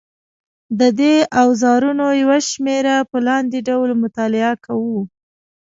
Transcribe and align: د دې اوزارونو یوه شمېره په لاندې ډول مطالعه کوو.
د 0.79 0.81
دې 0.99 1.15
اوزارونو 1.43 2.05
یوه 2.21 2.37
شمېره 2.49 2.95
په 3.11 3.17
لاندې 3.27 3.57
ډول 3.69 3.89
مطالعه 4.03 4.53
کوو. 4.65 4.99